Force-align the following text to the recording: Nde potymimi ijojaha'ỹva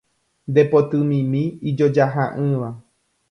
Nde 0.49 0.61
potymimi 0.71 1.43
ijojaha'ỹva 1.69 2.69